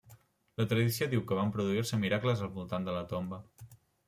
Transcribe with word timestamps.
La 0.61 0.65
tradició 0.71 1.07
diu 1.11 1.21
que 1.31 1.37
van 1.39 1.53
produir-se 1.57 2.01
miracles 2.05 2.43
al 2.47 2.51
voltant 2.57 2.89
de 2.89 2.97
la 2.97 3.05
tomba. 3.15 3.41